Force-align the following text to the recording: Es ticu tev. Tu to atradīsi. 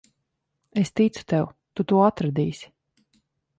Es 0.83 0.91
ticu 1.01 1.23
tev. 1.33 1.45
Tu 1.75 1.87
to 1.93 2.01
atradīsi. 2.07 2.75